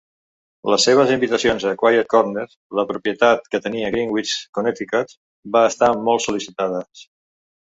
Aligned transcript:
Les 0.73 0.85
seves 0.87 1.11
invitacions 1.15 1.65
a 1.71 1.73
"Quiet 1.81 2.09
Corner", 2.13 2.45
la 2.79 2.87
propietat 2.93 3.45
que 3.53 3.61
tenia 3.67 3.91
a 3.91 3.95
Greenwich, 3.97 4.33
Connecticut, 4.59 5.15
van 5.59 5.69
estar 5.75 5.91
molt 6.09 6.27
sol·licitades. 6.29 7.07